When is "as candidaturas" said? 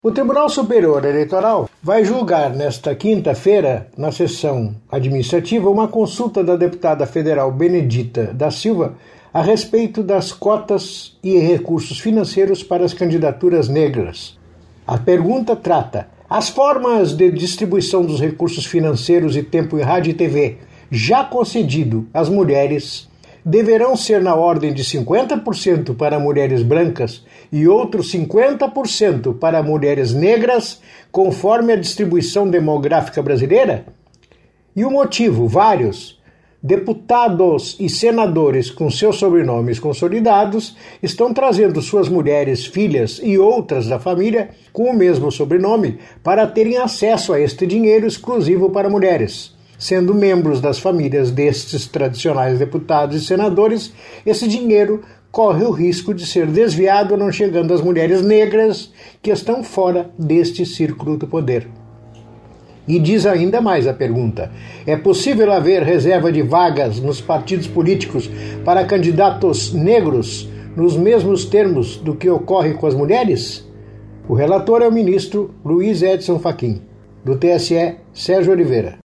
12.84-13.68